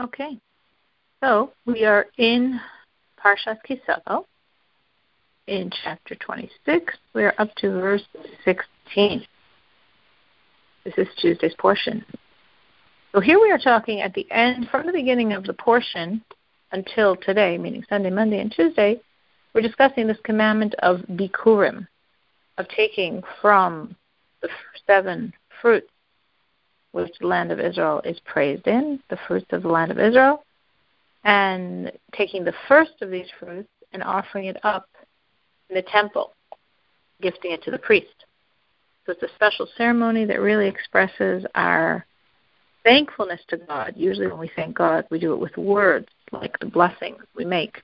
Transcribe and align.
Okay. 0.00 0.38
So 1.22 1.52
we 1.66 1.84
are 1.84 2.06
in 2.16 2.58
Parshas 3.22 3.58
Kisavo 3.68 4.24
in 5.46 5.70
chapter 5.84 6.14
26. 6.14 6.94
We 7.14 7.24
are 7.24 7.34
up 7.36 7.54
to 7.56 7.68
verse 7.68 8.02
16. 8.44 9.26
This 10.84 10.94
is 10.96 11.06
Tuesday's 11.20 11.54
portion. 11.58 12.02
So 13.12 13.20
here 13.20 13.38
we 13.38 13.50
are 13.50 13.58
talking 13.58 14.00
at 14.00 14.14
the 14.14 14.26
end, 14.30 14.68
from 14.70 14.86
the 14.86 14.92
beginning 14.92 15.34
of 15.34 15.44
the 15.44 15.52
portion 15.52 16.24
until 16.72 17.14
today, 17.16 17.58
meaning 17.58 17.84
Sunday, 17.86 18.10
Monday, 18.10 18.40
and 18.40 18.50
Tuesday, 18.50 18.98
we're 19.52 19.60
discussing 19.60 20.06
this 20.06 20.16
commandment 20.24 20.74
of 20.78 21.00
Bikurim, 21.10 21.86
of 22.56 22.66
taking 22.68 23.22
from 23.42 23.94
the 24.40 24.48
seven 24.86 25.34
fruits 25.60 25.90
which 26.92 27.12
the 27.20 27.26
land 27.26 27.52
of 27.52 27.60
Israel 27.60 28.00
is 28.04 28.18
praised 28.24 28.66
in, 28.66 29.00
the 29.10 29.18
fruits 29.28 29.46
of 29.52 29.62
the 29.62 29.68
land 29.68 29.90
of 29.90 29.98
Israel, 29.98 30.44
and 31.24 31.92
taking 32.14 32.44
the 32.44 32.54
first 32.68 32.92
of 33.00 33.10
these 33.10 33.28
fruits 33.38 33.68
and 33.92 34.02
offering 34.02 34.46
it 34.46 34.56
up 34.64 34.86
in 35.68 35.76
the 35.76 35.82
temple, 35.82 36.32
gifting 37.20 37.52
it 37.52 37.62
to 37.62 37.70
the 37.70 37.78
priest. 37.78 38.24
So 39.06 39.12
it's 39.12 39.22
a 39.22 39.34
special 39.34 39.68
ceremony 39.76 40.24
that 40.26 40.40
really 40.40 40.68
expresses 40.68 41.44
our 41.54 42.04
thankfulness 42.84 43.40
to 43.48 43.56
God. 43.56 43.94
Usually, 43.96 44.26
when 44.26 44.38
we 44.38 44.50
thank 44.56 44.76
God, 44.76 45.06
we 45.10 45.18
do 45.18 45.32
it 45.32 45.40
with 45.40 45.56
words, 45.56 46.08
like 46.32 46.58
the 46.58 46.66
blessings 46.66 47.18
we 47.34 47.44
make. 47.44 47.82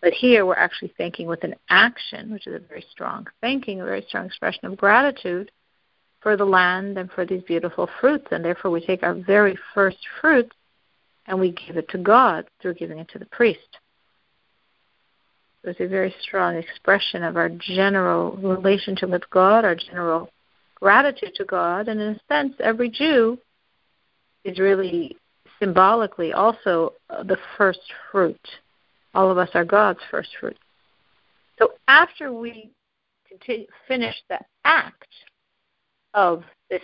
But 0.00 0.12
here, 0.12 0.44
we're 0.44 0.54
actually 0.54 0.92
thanking 0.98 1.28
with 1.28 1.44
an 1.44 1.54
action, 1.70 2.32
which 2.32 2.46
is 2.46 2.54
a 2.54 2.66
very 2.66 2.84
strong 2.90 3.26
thanking, 3.40 3.80
a 3.80 3.84
very 3.84 4.04
strong 4.08 4.26
expression 4.26 4.66
of 4.66 4.76
gratitude 4.76 5.50
for 6.22 6.36
the 6.36 6.44
land 6.44 6.98
and 6.98 7.10
for 7.10 7.26
these 7.26 7.42
beautiful 7.42 7.88
fruits. 8.00 8.26
And 8.30 8.44
therefore, 8.44 8.70
we 8.70 8.84
take 8.84 9.02
our 9.02 9.14
very 9.14 9.58
first 9.74 9.98
fruits 10.20 10.54
and 11.26 11.38
we 11.38 11.52
give 11.52 11.76
it 11.76 11.88
to 11.90 11.98
God 11.98 12.46
through 12.60 12.74
giving 12.74 12.98
it 12.98 13.08
to 13.10 13.18
the 13.18 13.26
priest. 13.26 13.78
It's 15.64 15.78
a 15.78 15.86
very 15.86 16.14
strong 16.20 16.56
expression 16.56 17.22
of 17.22 17.36
our 17.36 17.48
general 17.48 18.32
relationship 18.36 19.10
with 19.10 19.28
God, 19.30 19.64
our 19.64 19.76
general 19.76 20.28
gratitude 20.74 21.34
to 21.36 21.44
God, 21.44 21.86
and 21.86 22.00
in 22.00 22.08
a 22.14 22.20
sense, 22.28 22.54
every 22.58 22.90
Jew 22.90 23.38
is 24.44 24.58
really 24.58 25.16
symbolically 25.60 26.32
also 26.32 26.94
the 27.08 27.36
first 27.56 27.78
fruit. 28.10 28.40
All 29.14 29.30
of 29.30 29.38
us 29.38 29.50
are 29.54 29.64
God's 29.64 30.00
first 30.10 30.30
fruit. 30.40 30.58
So 31.60 31.74
after 31.86 32.32
we 32.32 32.72
continue, 33.28 33.68
finish 33.86 34.16
the 34.28 34.40
act 34.64 35.06
of 36.14 36.44
this 36.70 36.82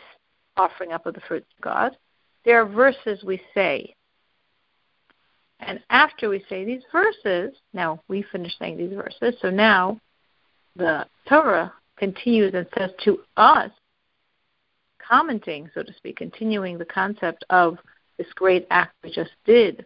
offering 0.57 0.93
up 0.93 1.07
of 1.07 1.15
the 1.15 1.21
fruits 1.21 1.47
of 1.57 1.63
God, 1.63 1.97
there 2.45 2.61
are 2.61 2.67
verses 2.67 3.23
we 3.25 3.41
say 3.55 3.95
and 5.61 5.81
after 5.91 6.29
we 6.29 6.45
say 6.49 6.65
these 6.65 6.83
verses, 6.93 7.55
now 7.73 8.01
we 8.09 8.23
finish 8.31 8.57
saying 8.59 8.79
these 8.79 8.95
verses, 8.95 9.35
so 9.41 9.51
now 9.51 10.01
the 10.77 11.07
Torah 11.29 11.73
continues 11.97 12.55
and 12.55 12.67
says 12.77 12.91
to 13.05 13.21
us, 13.37 13.71
commenting, 14.99 15.69
so 15.75 15.83
to 15.83 15.93
speak, 15.95 16.17
continuing 16.17 16.79
the 16.79 16.85
concept 16.85 17.45
of 17.51 17.79
this 18.19 18.29
great 18.35 18.67
act 18.71 18.95
we 19.03 19.11
just 19.11 19.33
did 19.45 19.85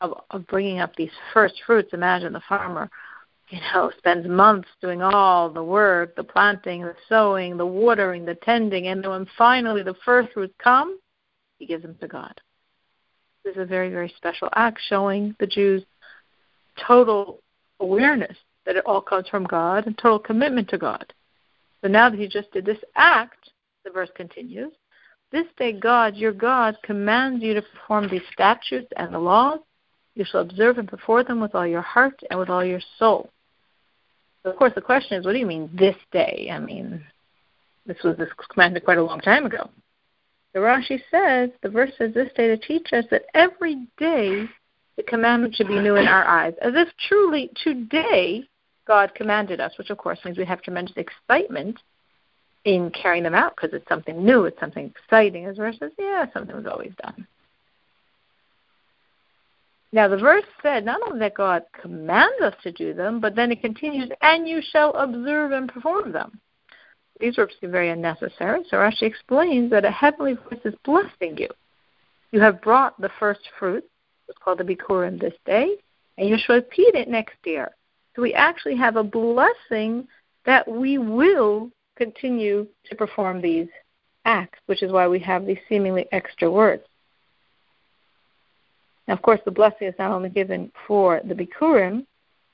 of, 0.00 0.20
of 0.30 0.46
bringing 0.48 0.80
up 0.80 0.96
these 0.96 1.10
first 1.32 1.54
fruits. 1.64 1.90
Imagine 1.92 2.32
the 2.32 2.42
farmer, 2.48 2.90
you 3.52 3.60
know, 3.74 3.92
spends 3.98 4.26
months 4.26 4.68
doing 4.80 5.02
all 5.02 5.50
the 5.50 5.62
work, 5.62 6.16
the 6.16 6.24
planting, 6.24 6.80
the 6.80 6.94
sowing, 7.06 7.58
the 7.58 7.66
watering, 7.66 8.24
the 8.24 8.34
tending, 8.36 8.86
and 8.86 9.04
then 9.04 9.10
when 9.10 9.26
finally 9.36 9.82
the 9.82 9.94
first 10.06 10.32
fruits 10.32 10.54
come, 10.56 10.98
he 11.58 11.66
gives 11.66 11.82
them 11.82 11.94
to 12.00 12.08
God 12.08 12.32
This 13.44 13.54
is 13.54 13.60
a 13.60 13.66
very, 13.66 13.90
very 13.90 14.10
special 14.16 14.48
act 14.54 14.80
showing 14.88 15.36
the 15.38 15.46
Jews 15.46 15.84
total 16.86 17.40
awareness 17.78 18.36
that 18.64 18.76
it 18.76 18.86
all 18.86 19.02
comes 19.02 19.28
from 19.28 19.44
God 19.44 19.86
and 19.86 19.98
total 19.98 20.18
commitment 20.18 20.70
to 20.70 20.78
God. 20.78 21.12
So 21.82 21.88
now 21.88 22.08
that 22.08 22.18
he 22.18 22.28
just 22.28 22.50
did 22.52 22.64
this 22.64 22.78
act, 22.96 23.50
the 23.84 23.90
verse 23.90 24.10
continues, 24.16 24.72
this 25.30 25.46
day 25.58 25.72
God, 25.74 26.16
your 26.16 26.32
God, 26.32 26.78
commands 26.82 27.44
you 27.44 27.52
to 27.52 27.60
perform 27.60 28.08
these 28.08 28.22
statutes 28.32 28.88
and 28.96 29.12
the 29.12 29.18
laws. 29.18 29.60
You 30.14 30.24
shall 30.24 30.40
observe 30.40 30.78
and 30.78 30.88
perform 30.88 31.26
them 31.26 31.40
with 31.40 31.54
all 31.54 31.66
your 31.66 31.82
heart 31.82 32.18
and 32.30 32.38
with 32.40 32.48
all 32.48 32.64
your 32.64 32.80
soul. 32.98 33.28
Of 34.44 34.56
course, 34.56 34.72
the 34.74 34.80
question 34.80 35.18
is, 35.18 35.24
what 35.24 35.32
do 35.32 35.38
you 35.38 35.46
mean 35.46 35.70
this 35.72 35.96
day? 36.10 36.50
I 36.52 36.58
mean, 36.58 37.04
this 37.86 38.02
was 38.02 38.16
this 38.16 38.28
commanded 38.50 38.84
quite 38.84 38.98
a 38.98 39.02
long 39.02 39.20
time 39.20 39.46
ago. 39.46 39.70
The 40.52 40.58
Rashi 40.58 41.00
says, 41.10 41.50
the 41.62 41.70
verse 41.70 41.92
says 41.96 42.12
this 42.12 42.32
day 42.36 42.48
to 42.48 42.56
teach 42.56 42.92
us 42.92 43.04
that 43.10 43.24
every 43.34 43.86
day 43.98 44.48
the 44.96 45.02
commandment 45.02 45.54
should 45.54 45.68
be 45.68 45.80
new 45.80 45.96
in 45.96 46.06
our 46.06 46.24
eyes, 46.24 46.54
as 46.60 46.74
if 46.74 46.88
truly 47.08 47.50
today 47.62 48.44
God 48.86 49.14
commanded 49.14 49.60
us, 49.60 49.72
which 49.78 49.90
of 49.90 49.98
course 49.98 50.18
means 50.24 50.36
we 50.36 50.44
have 50.44 50.60
tremendous 50.60 50.96
excitement 50.96 51.78
in 52.64 52.90
carrying 52.90 53.24
them 53.24 53.34
out 53.34 53.56
because 53.56 53.72
it's 53.72 53.88
something 53.88 54.24
new, 54.24 54.44
it's 54.44 54.60
something 54.60 54.86
exciting. 54.86 55.46
As 55.46 55.56
verse 55.56 55.76
says, 55.78 55.92
yeah, 55.98 56.26
something 56.32 56.54
was 56.54 56.66
always 56.66 56.92
done. 57.02 57.26
Now 59.92 60.08
the 60.08 60.16
verse 60.16 60.44
said 60.62 60.84
not 60.84 61.00
only 61.06 61.18
that 61.20 61.34
God 61.34 61.64
commands 61.80 62.40
us 62.42 62.54
to 62.62 62.72
do 62.72 62.94
them, 62.94 63.20
but 63.20 63.34
then 63.34 63.52
it 63.52 63.60
continues, 63.60 64.10
and 64.22 64.48
you 64.48 64.60
shall 64.62 64.92
observe 64.94 65.52
and 65.52 65.68
perform 65.68 66.12
them 66.12 66.40
these 67.22 67.36
verbs 67.36 67.54
seem 67.60 67.70
very 67.70 67.88
unnecessary. 67.88 68.62
So 68.68 68.76
Rashi 68.76 69.02
explains 69.02 69.70
that 69.70 69.84
a 69.84 69.90
heavenly 69.90 70.34
voice 70.34 70.60
is 70.64 70.74
blessing 70.84 71.38
you. 71.38 71.48
You 72.32 72.40
have 72.40 72.60
brought 72.60 73.00
the 73.00 73.10
first 73.20 73.40
fruit, 73.58 73.84
it's 74.28 74.38
called 74.38 74.58
the 74.58 74.64
Bikurim 74.64 75.20
this 75.20 75.34
day, 75.46 75.76
and 76.18 76.28
you 76.28 76.36
shall 76.36 76.56
repeat 76.56 76.94
it 76.94 77.08
next 77.08 77.36
year. 77.44 77.70
So 78.14 78.22
we 78.22 78.34
actually 78.34 78.76
have 78.76 78.96
a 78.96 79.04
blessing 79.04 80.08
that 80.44 80.68
we 80.68 80.98
will 80.98 81.70
continue 81.96 82.66
to 82.86 82.96
perform 82.96 83.40
these 83.40 83.68
acts, 84.24 84.58
which 84.66 84.82
is 84.82 84.92
why 84.92 85.06
we 85.06 85.20
have 85.20 85.46
these 85.46 85.58
seemingly 85.68 86.06
extra 86.10 86.50
words. 86.50 86.82
Now, 89.08 89.14
of 89.14 89.22
course, 89.22 89.40
the 89.44 89.50
blessing 89.50 89.88
is 89.88 89.94
not 89.98 90.12
only 90.12 90.28
given 90.28 90.70
for 90.86 91.20
the 91.24 91.34
Bikurim, 91.34 92.06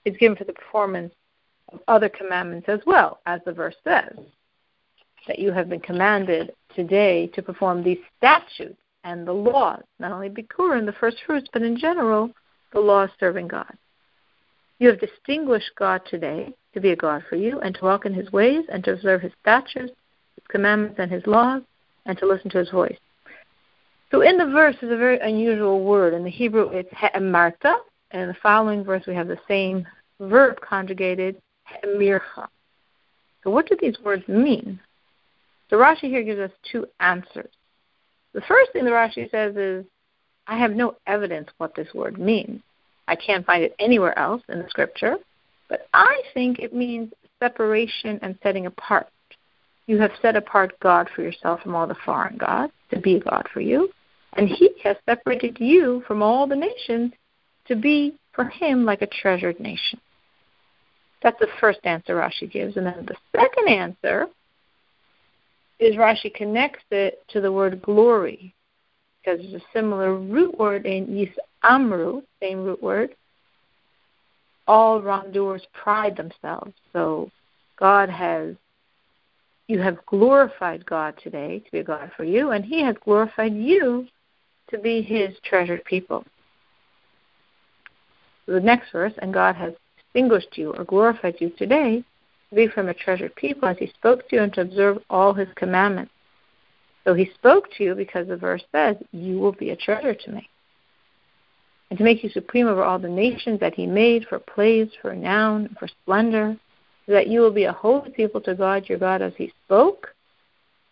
it's 0.04 0.16
given 0.16 0.36
for 0.36 0.44
the 0.44 0.52
performance 0.52 1.12
of 1.72 1.80
other 1.88 2.08
commandments 2.08 2.68
as 2.68 2.80
well, 2.86 3.20
as 3.26 3.40
the 3.44 3.52
verse 3.52 3.76
says 3.84 4.16
that 5.26 5.38
you 5.38 5.52
have 5.52 5.68
been 5.68 5.80
commanded 5.80 6.52
today 6.74 7.26
to 7.34 7.42
perform 7.42 7.82
these 7.82 7.98
statutes 8.16 8.78
and 9.04 9.26
the 9.26 9.32
laws, 9.32 9.82
not 9.98 10.12
only 10.12 10.28
Bikurim, 10.28 10.86
the 10.86 10.92
first 10.92 11.18
fruits, 11.26 11.48
but 11.52 11.62
in 11.62 11.78
general, 11.78 12.30
the 12.72 12.80
laws 12.80 13.10
serving 13.20 13.48
God. 13.48 13.72
You 14.78 14.88
have 14.88 15.00
distinguished 15.00 15.70
God 15.76 16.02
today 16.08 16.54
to 16.74 16.80
be 16.80 16.90
a 16.90 16.96
God 16.96 17.22
for 17.28 17.36
you 17.36 17.60
and 17.60 17.74
to 17.74 17.84
walk 17.84 18.06
in 18.06 18.14
his 18.14 18.30
ways 18.32 18.64
and 18.70 18.82
to 18.84 18.92
observe 18.92 19.22
his 19.22 19.32
statutes, 19.40 19.92
his 20.34 20.44
commandments, 20.48 20.98
and 20.98 21.10
his 21.10 21.26
laws, 21.26 21.62
and 22.06 22.16
to 22.18 22.26
listen 22.26 22.50
to 22.50 22.58
his 22.58 22.70
voice. 22.70 22.98
So 24.10 24.22
in 24.22 24.38
the 24.38 24.46
verse 24.46 24.76
is 24.80 24.90
a 24.90 24.96
very 24.96 25.18
unusual 25.20 25.84
word. 25.84 26.14
In 26.14 26.24
the 26.24 26.30
Hebrew, 26.30 26.68
it's 26.70 26.88
he'emarta, 26.98 27.76
and 28.10 28.22
in 28.22 28.28
the 28.28 28.36
following 28.42 28.84
verse 28.84 29.04
we 29.06 29.14
have 29.14 29.28
the 29.28 29.38
same 29.46 29.86
verb 30.20 30.60
conjugated, 30.60 31.40
he'emircha. 31.66 32.48
So 33.44 33.50
what 33.50 33.68
do 33.68 33.76
these 33.80 33.98
words 34.04 34.26
mean? 34.26 34.80
So 35.70 35.76
Rashi 35.76 36.08
here 36.08 36.22
gives 36.22 36.40
us 36.40 36.50
two 36.70 36.86
answers. 37.00 37.50
The 38.32 38.40
first 38.42 38.72
thing 38.72 38.84
the 38.84 38.90
Rashi 38.90 39.30
says 39.30 39.56
is, 39.56 39.84
I 40.46 40.56
have 40.56 40.72
no 40.72 40.96
evidence 41.06 41.48
what 41.58 41.74
this 41.74 41.92
word 41.94 42.18
means. 42.18 42.62
I 43.06 43.16
can't 43.16 43.44
find 43.44 43.62
it 43.62 43.74
anywhere 43.78 44.18
else 44.18 44.42
in 44.48 44.58
the 44.58 44.68
scripture, 44.70 45.16
but 45.68 45.88
I 45.92 46.22
think 46.32 46.58
it 46.58 46.74
means 46.74 47.12
separation 47.38 48.18
and 48.22 48.38
setting 48.42 48.66
apart. 48.66 49.08
You 49.86 49.98
have 49.98 50.10
set 50.20 50.36
apart 50.36 50.78
God 50.80 51.08
for 51.14 51.22
yourself 51.22 51.60
from 51.60 51.74
all 51.74 51.86
the 51.86 51.96
foreign 52.04 52.38
gods 52.38 52.72
to 52.90 53.00
be 53.00 53.20
God 53.20 53.46
for 53.52 53.60
you, 53.60 53.90
and 54.38 54.48
He 54.48 54.70
has 54.84 54.96
separated 55.04 55.58
you 55.60 56.02
from 56.06 56.22
all 56.22 56.46
the 56.46 56.56
nations 56.56 57.12
to 57.66 57.74
be 57.74 58.14
for 58.32 58.44
Him 58.44 58.84
like 58.84 59.02
a 59.02 59.06
treasured 59.06 59.58
nation. 59.58 60.00
That's 61.22 61.38
the 61.40 61.48
first 61.60 61.80
answer 61.82 62.14
Rashi 62.14 62.50
gives. 62.50 62.76
And 62.76 62.86
then 62.86 63.04
the 63.06 63.16
second 63.36 63.68
answer 63.68 64.26
is 65.80 65.96
Rashi 65.96 66.32
connects 66.32 66.84
it 66.92 67.20
to 67.30 67.40
the 67.40 67.50
word 67.50 67.82
glory, 67.82 68.54
because 69.20 69.40
there's 69.40 69.60
a 69.60 69.66
similar 69.72 70.14
root 70.14 70.56
word 70.56 70.86
in 70.86 71.06
Yisamru, 71.06 72.22
same 72.40 72.64
root 72.64 72.80
word. 72.80 73.16
All 74.68 75.02
wrongdoers 75.02 75.66
pride 75.72 76.16
themselves. 76.16 76.74
So 76.92 77.30
God 77.76 78.08
has, 78.08 78.54
you 79.66 79.80
have 79.80 80.04
glorified 80.06 80.86
God 80.86 81.14
today 81.20 81.58
to 81.58 81.70
be 81.72 81.78
a 81.80 81.84
God 81.84 82.12
for 82.16 82.22
you, 82.22 82.52
and 82.52 82.64
He 82.64 82.82
has 82.82 82.94
glorified 83.04 83.54
you 83.54 84.06
to 84.70 84.78
be 84.78 85.02
His 85.02 85.34
treasured 85.44 85.84
people. 85.84 86.24
The 88.46 88.60
next 88.60 88.92
verse, 88.92 89.12
and 89.18 89.32
God 89.32 89.56
has 89.56 89.74
distinguished 89.96 90.56
you 90.56 90.72
or 90.72 90.84
glorified 90.84 91.36
you 91.38 91.50
today 91.50 92.02
to 92.50 92.56
be 92.56 92.66
from 92.66 92.88
a 92.88 92.94
treasured 92.94 93.34
people 93.36 93.68
as 93.68 93.76
he 93.78 93.88
spoke 93.88 94.28
to 94.28 94.36
you 94.36 94.42
and 94.42 94.52
to 94.54 94.62
observe 94.62 94.98
all 95.10 95.34
his 95.34 95.48
commandments. 95.54 96.12
So 97.04 97.14
he 97.14 97.30
spoke 97.34 97.68
to 97.76 97.84
you 97.84 97.94
because 97.94 98.26
the 98.26 98.36
verse 98.36 98.62
says, 98.72 98.96
You 99.12 99.38
will 99.38 99.52
be 99.52 99.70
a 99.70 99.76
treasure 99.76 100.14
to 100.14 100.32
me. 100.32 100.48
and 101.90 101.98
to 101.98 102.04
make 102.04 102.22
you 102.22 102.30
supreme 102.30 102.66
over 102.66 102.82
all 102.82 102.98
the 102.98 103.08
nations 103.08 103.60
that 103.60 103.74
he 103.74 103.86
made 103.86 104.26
for 104.28 104.38
praise, 104.38 104.88
for 105.00 105.10
renown, 105.10 105.74
for 105.78 105.88
splendor, 105.88 106.56
so 107.06 107.12
that 107.12 107.28
you 107.28 107.40
will 107.40 107.50
be 107.50 107.64
a 107.64 107.72
holy 107.72 108.10
people 108.10 108.40
to 108.42 108.54
God 108.54 108.88
your 108.88 108.98
God 108.98 109.22
as 109.22 109.32
he 109.36 109.52
spoke, 109.64 110.14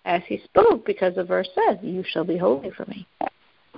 as 0.06 0.22
he 0.26 0.40
spoke, 0.44 0.86
because 0.86 1.14
the 1.14 1.24
verse 1.24 1.48
says, 1.54 1.78
You 1.82 2.02
shall 2.06 2.24
be 2.24 2.38
holy 2.38 2.70
for 2.70 2.86
me. 2.86 3.06